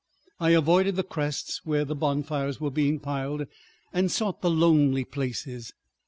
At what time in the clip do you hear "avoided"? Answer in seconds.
0.55-0.95